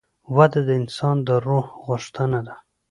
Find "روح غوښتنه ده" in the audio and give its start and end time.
1.47-2.55